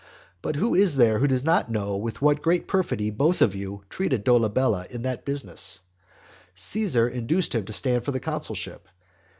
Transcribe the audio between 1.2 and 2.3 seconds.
does not know with